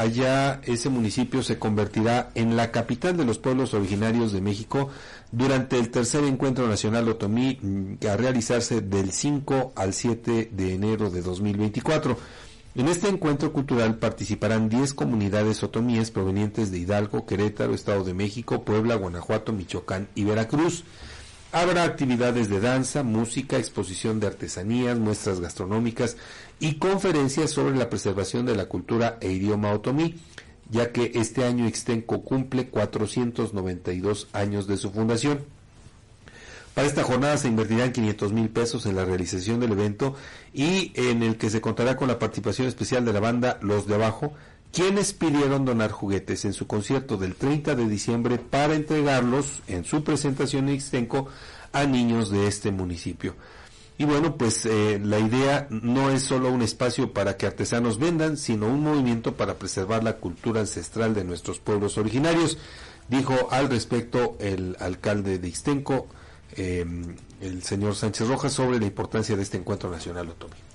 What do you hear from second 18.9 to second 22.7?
Guanajuato, Michoacán y Veracruz. Habrá actividades de